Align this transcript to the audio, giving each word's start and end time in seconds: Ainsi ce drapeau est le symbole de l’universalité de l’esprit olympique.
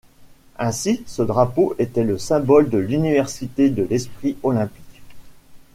Ainsi 0.57 1.03
ce 1.05 1.21
drapeau 1.21 1.75
est 1.77 1.95
le 1.95 2.17
symbole 2.17 2.71
de 2.71 2.79
l’universalité 2.79 3.69
de 3.69 3.83
l’esprit 3.83 4.35
olympique. 4.41 4.99